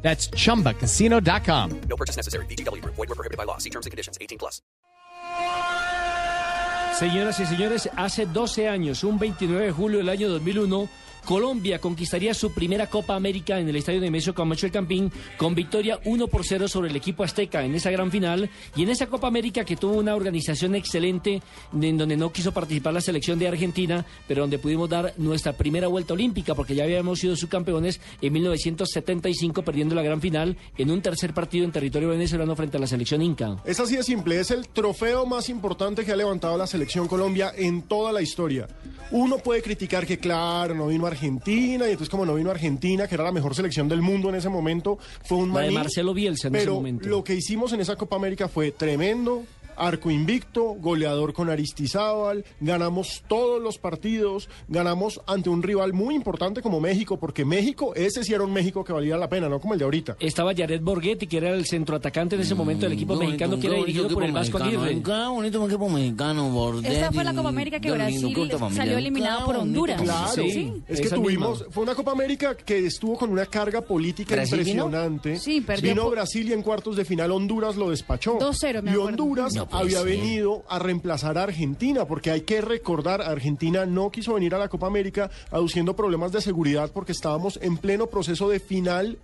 [0.00, 1.80] That's chumbacasino.com.
[1.88, 2.46] No purchase necessary.
[2.46, 2.82] BGW.
[2.84, 3.58] Void were prohibited by law.
[3.58, 4.16] See terms and conditions.
[4.20, 4.62] 18 plus.
[6.98, 10.88] Señoras y señores, hace 12 años, un 29 de julio del año 2001,
[11.28, 16.00] Colombia conquistaría su primera Copa América en el estadio Nemesio Camacho el Campín con victoria
[16.06, 19.26] 1 por 0 sobre el equipo azteca en esa gran final y en esa Copa
[19.26, 21.42] América que tuvo una organización excelente
[21.78, 25.86] en donde no quiso participar la selección de Argentina, pero donde pudimos dar nuestra primera
[25.88, 31.02] vuelta olímpica porque ya habíamos sido subcampeones en 1975 perdiendo la gran final en un
[31.02, 33.58] tercer partido en territorio venezolano frente a la selección inca.
[33.66, 37.52] Es así de simple, es el trofeo más importante que ha levantado la selección Colombia
[37.54, 38.66] en toda la historia.
[39.10, 43.14] Uno puede criticar que, claro, no vino Argentina, y entonces como no vino Argentina, que
[43.14, 45.70] era la mejor selección del mundo en ese momento, fue un La de.
[45.70, 47.08] Marcelo Bielsa en pero ese momento.
[47.08, 49.44] lo que hicimos en esa Copa América fue tremendo.
[49.78, 56.62] Arco invicto, goleador con Aristizábal, ganamos todos los partidos, ganamos ante un rival muy importante
[56.62, 59.74] como México, porque México, ese sí era un México que valía la pena, no como
[59.74, 60.16] el de ahorita.
[60.20, 63.76] Estaba Jared Borghetti, que era el centroatacante en ese momento del equipo mexicano, que era
[63.76, 65.02] dirigido por el Vasco Aguirre.
[65.02, 66.94] Qué bonito un equipo mexicano, Bordetti.
[66.94, 68.34] Esta fue la Copa América que Brasil
[68.74, 69.56] salió eliminado por.
[69.58, 70.00] Honduras.
[70.00, 71.72] Claro, Sí, es que esa tuvimos, misma.
[71.72, 74.84] fue una Copa América que estuvo con una carga política ¿Brasil vino?
[74.84, 75.38] impresionante.
[75.38, 78.38] Sí, perdió Vino Brasil y en cuartos de final Honduras lo despachó.
[78.38, 78.96] 2-0, me Y.
[78.96, 84.10] Honduras No puede había venido a reemplazar a Argentina, porque hay que recordar, Argentina no
[84.10, 88.48] quiso venir a la Copa América aduciendo problemas de seguridad porque estábamos en pleno proceso
[88.48, 89.18] de final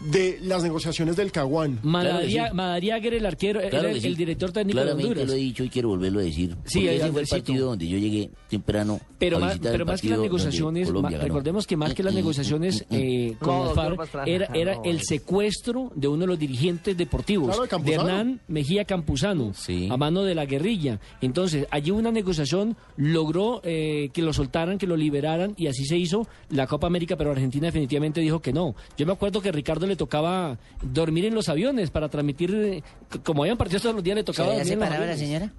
[0.00, 1.78] de las negociaciones del Caguán.
[1.82, 4.06] Madariaga, Claro el arquero, Claro era el, sí.
[4.06, 5.28] el director técnico de Claramente Honduras.
[5.28, 6.56] lo he dicho y quiero volverlo a decir.
[6.64, 10.00] Sí, ese fue el partido donde yo llegué temprano Pero, a más, pero el más
[10.00, 11.24] que las negociaciones, Colombia ma- ganó.
[11.28, 14.82] recordemos que más que las negociaciones eh, con No, FARC, era, era no.
[14.84, 18.10] el secuestro de uno de los dirigentes deportivos, Claro, de de.
[18.10, 19.88] Hernán Mejía Campuzano, Sí.
[19.90, 20.98] a mano de la guerrilla.
[21.20, 25.96] Entonces, allí una negociación logró eh, que lo soltaran, que lo liberaran, y así se
[25.96, 28.74] hizo la Copa América, pero Argentina definitivamente dijo que no.
[28.96, 32.82] Yo me acuerdo que Ricardo le tocaba dormir en los aviones para transmitir, eh,
[33.22, 35.16] como habían partidos todos los días, le ¿Se tocaba había dormir en los separado la
[35.18, 35.52] señora?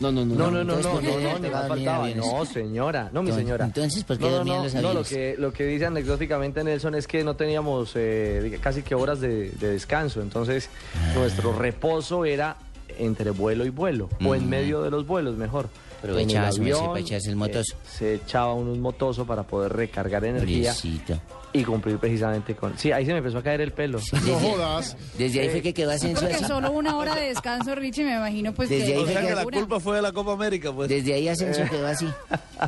[0.00, 0.34] No, no, no.
[0.34, 2.08] No, no, no, no, ¿por qué no, no, faltaba.
[2.10, 3.66] No, señora, no, mi señora.
[3.66, 5.08] entonces, ¿por qué no, no, dormía en no, los no, lo aviones?
[5.08, 9.50] que, lo que dice anecdóticamente Nelson es que no teníamos eh, casi que horas de,
[9.50, 11.12] de descanso, entonces Ah.
[11.14, 12.56] nuestro reposo era
[12.98, 14.48] entre vuelo y vuelo, o en Mm.
[14.48, 15.68] medio de los vuelos, mejor.
[16.00, 17.74] Aprovechaba avión, para echarse el motoso.
[17.74, 21.20] eh, se echaba uno un motoso para poder recargar energía Pobrecito.
[21.52, 22.78] Y cumplir precisamente con...
[22.78, 23.98] Sí, ahí se me empezó a caer el pelo.
[24.26, 24.96] No jodas.
[25.18, 26.44] Desde ahí fue que quedó Asensio Porque así.
[26.46, 28.92] solo una hora de descanso, Richie, me imagino pues Desde que...
[28.94, 30.88] ahí O sea que la culpa fue de la Copa América, pues.
[30.88, 32.08] Desde ahí Asensio quedó así.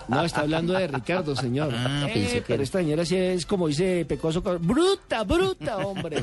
[0.08, 1.72] No, está hablando de Ricardo, señor.
[1.74, 6.22] Ah, Eh, pensé que pero esta señora sí es como dice Pecoso, bruta, bruta, hombre.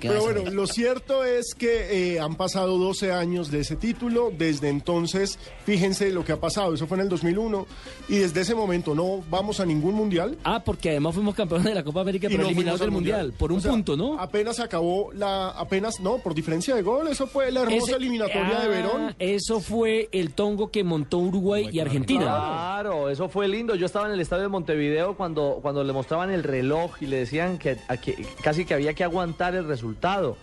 [0.00, 4.30] Pero bueno, lo cierto es que eh, han pasado 12 años de ese título.
[4.36, 6.74] Desde entonces, fíjense lo que ha pasado.
[6.74, 7.66] Eso fue en el 2001.
[8.08, 10.36] Y desde ese momento no vamos a ningún mundial.
[10.44, 12.92] Ah, porque además fuimos campeones de la Copa América, y pero no eliminados del al
[12.92, 14.18] mundial, por un O sea, punto, ¿no?
[14.18, 15.48] Apenas acabó la.
[15.50, 17.08] Apenas, no, por diferencia de gol.
[17.08, 19.14] Eso fue la hermosa Ese- eliminatoria de Ah, Verón.
[19.18, 22.22] Eso fue el tongo que montó Uruguay y Argentina.
[22.24, 23.74] Claro, eso fue lindo.
[23.74, 27.16] Yo estaba en el estadio de Montevideo cuando, cuando le mostraban el reloj y le
[27.18, 30.36] decían que, a que casi que había que aguantar el resultado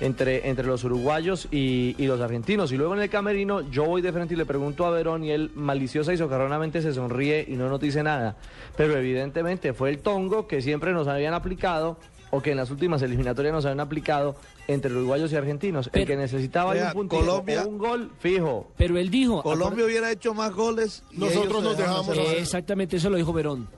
[0.00, 2.72] entre, entre los uruguayos y, y los argentinos.
[2.72, 5.30] Y luego en el camerino yo voy de frente y le pregunto a Verón y
[5.30, 8.36] él maliciosa y socarronamente se sonríe y no nos dice nada.
[8.76, 11.96] Pero evidentemente fue el tongo que siempre nos habían aplicado
[12.30, 14.34] o que en las últimas eliminatorias nos habían aplicado
[14.66, 15.88] entre uruguayos y argentinos.
[15.92, 18.72] el que necesitaba un puntito Colombia- o un gol fijo.
[18.76, 19.40] Pero él dijo...
[19.42, 21.04] Colombia hubiera hecho más goles.
[21.12, 22.08] y Nosotros nos dejamos.
[22.16, 23.68] Eh, exactamente, eso lo dijo Verón.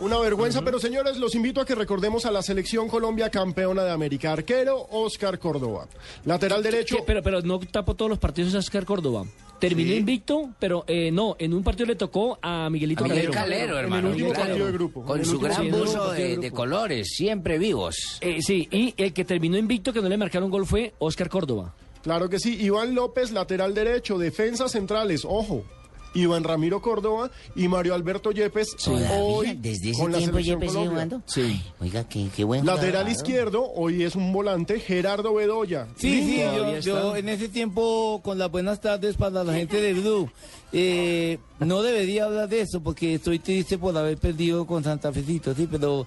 [0.00, 3.90] Una vergüenza, pero señores, los invito a que recordemos a la selección Colombia campeona de
[3.90, 4.32] América.
[4.32, 5.88] Arquero, Oscar Córdoba.
[6.24, 6.98] Lateral derecho.
[6.98, 7.02] ¿Qué?
[7.04, 9.24] Pero, pero no tapó todos los partidos a Oscar Córdoba.
[9.58, 9.96] Terminó Sí.
[9.96, 13.32] invicto, pero eh, no, en un partido le tocó a Miguelito A Miguel Calero.
[13.32, 14.06] Calero, en hermano.
[14.08, 14.78] el último Miguel partido de Calero.
[14.78, 15.00] grupo.
[15.00, 16.12] en Con su gran partido de buzo
[16.42, 18.18] de colores, siempre vivos.
[18.20, 21.74] Eh, sí, y el que terminó invicto, que no le marcaron gol, fue Oscar Córdoba.
[22.04, 22.56] Claro que sí.
[22.62, 25.64] Iván López, lateral derecho, defensas centrales, ojo.
[26.14, 30.72] Iván Ramiro Córdoba y Mario Alberto Yepes hoy desde ese con la tiempo selección Yepes
[30.72, 31.22] sigue jugando.
[31.26, 31.42] Sí.
[31.42, 33.10] Ay, Oiga, qué, qué buen Lateral jugador.
[33.12, 35.86] izquierdo, hoy es un volante, Gerardo Bedoya.
[35.96, 39.94] Sí, sí, yo, yo en ese tiempo, con las buenas tardes para la gente de
[39.94, 40.30] Blue,
[40.72, 45.54] eh, no debería hablar de eso porque estoy triste por haber perdido con Santa Fecito,
[45.54, 46.06] sí, pero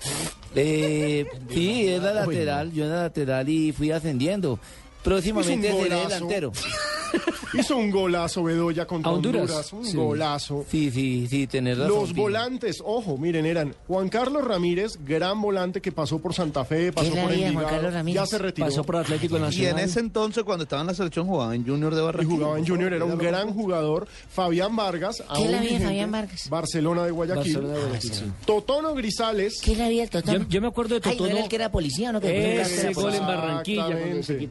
[0.55, 4.59] eh, sí, era lateral, yo era lateral y fui ascendiendo.
[5.03, 6.51] próximamente seré delantero.
[7.53, 9.41] Hizo un golazo Bedoya contra A Honduras.
[9.41, 9.73] Honduras.
[9.73, 9.97] Un Sí.
[9.97, 10.65] golazo.
[10.69, 11.95] Sí, sí, sí, tenés razón.
[11.95, 16.91] Los volantes, ojo, miren, eran Juan Carlos Ramírez, gran volante que pasó por Santa Fe,
[16.93, 18.21] pasó por Envigado, Carlos Ramírez?
[18.21, 19.83] ya se retiró Pasó por Atlético Y en Nacional.
[19.83, 22.35] ese entonces, cuando estaba en la selección, jugaba en Junior de y Barranquilla.
[22.37, 24.07] jugaba en Junior, era un gran jugador.
[24.29, 26.49] Fabián Vargas, ¿Qué aún la vigente, Fabián Vargas?
[26.49, 27.53] Barcelona de Guayaquil.
[27.53, 28.23] Barcelona de Guayaquil, sí.
[28.45, 30.39] Totono Grisales, ¿Qué le había el Totono?
[30.39, 31.29] Yo, yo me acuerdo de Ay, ¿no Totono.
[31.35, 32.21] era el que era policía no?
[32.21, 33.21] Que Ese gol en.
[33.21, 33.87] Barranquilla,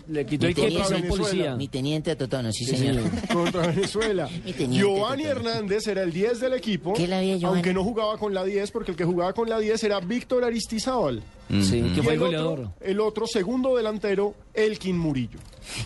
[0.08, 1.08] le quitó el a teniente.
[1.08, 1.56] policía.
[1.56, 3.02] Mi teniente Totono, sí, señor.
[3.32, 4.28] contra Venezuela.
[4.70, 5.24] Giovanni.
[5.24, 7.58] Hernández era el 10 del equipo, ¿Qué la vida de Giovanni?
[7.58, 10.44] aunque no jugaba con la 10, porque el que jugaba con la 10 era Víctor
[10.44, 11.22] Aristizábal.
[11.48, 12.60] Sí, que fue el goleador.
[12.60, 15.38] otro, el otro segundo delantero, Elkin Murillo.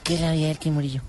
[0.03, 1.01] ¿Qué le había el que Murillo?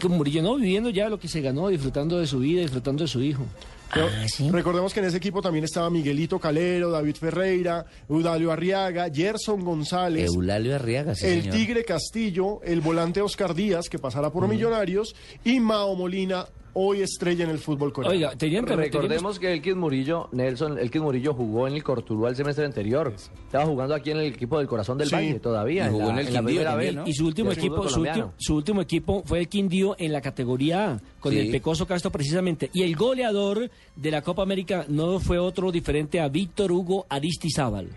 [0.00, 3.08] Con Murillo, no, viviendo ya lo que se ganó, disfrutando de su vida, disfrutando de
[3.08, 3.44] su hijo.
[3.94, 4.50] Pero Ah, ¿sí?
[4.50, 10.26] Recordemos que en ese equipo también estaba Miguelito Calero, David Ferreira, Eudalio Arriaga, Gerson González,
[10.26, 11.56] Eulalio Arriaga, sí, el señor.
[11.56, 14.32] Tigre Castillo, el volante Oscar Díaz, que pasará Mm.
[14.32, 15.14] por Millonarios,
[15.44, 18.14] y Mao Molina, hoy estrella en el fútbol coreano.
[18.14, 21.82] Oiga, tenían que Recordemos que el Kid Murillo, Nelson, el Kid Murillo jugó en el
[21.82, 23.14] Cortuluá el semestre anterior.
[23.46, 25.14] Estaba jugando aquí en el equipo del Corazón del Sí.
[25.14, 25.86] Valle todavía.
[25.86, 26.94] Y jugó en el la Quindío vez.
[26.94, 27.06] ¿no?
[27.06, 30.92] Y su último equipo, su último, su último equipo fue el Quindío en la categoría
[30.92, 31.38] A, con Sí.
[31.38, 32.70] el Pecoso Castro precisamente.
[32.72, 37.88] Y el goleador de la Copa América no fue otro diferente a Víctor Hugo Aristizábal.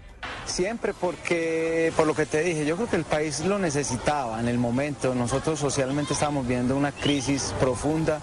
[0.45, 4.47] Siempre porque, por lo que te dije, yo creo que el país lo necesitaba en
[4.47, 5.13] el momento.
[5.13, 8.21] Nosotros socialmente estábamos viendo una crisis profunda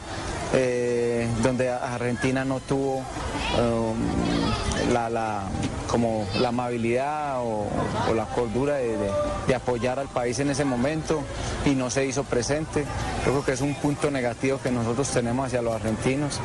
[0.54, 5.42] eh, donde Argentina no tuvo um, la,
[5.88, 7.66] como la amabilidad o,
[8.14, 11.22] la cordura de, apoyar al país en ese momento
[11.64, 12.84] y no se hizo presente.
[13.24, 16.40] Yo creo que es un punto negativo que nosotros tenemos hacia los argentinos.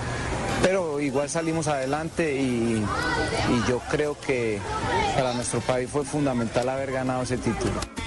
[0.61, 2.83] Pero igual salimos adelante y
[3.67, 4.59] yo creo que
[5.15, 7.98] para nuestro país fue fundamental haber ganado ese título.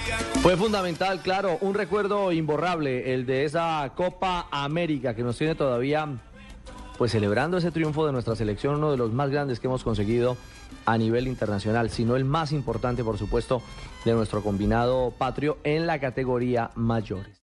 [0.43, 6.09] Fue fundamental, claro, un recuerdo imborrable, el de esa Copa América que nos tiene todavía
[6.99, 10.37] pues celebrando ese triunfo de nuestra selección, uno de los más grandes que hemos conseguido
[10.85, 13.63] a nivel internacional, sino el más importante, por supuesto,
[14.05, 17.41] de nuestro combinado patrio en la categoría mayores.